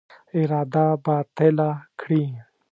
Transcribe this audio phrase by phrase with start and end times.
[0.39, 1.69] اراده باطله
[1.99, 2.23] کړي.